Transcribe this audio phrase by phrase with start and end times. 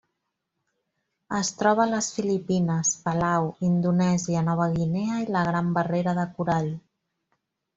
[1.39, 6.73] Es troba a les Filipines, Palau, Indonèsia, Nova Guinea i la Gran Barrera de Corall.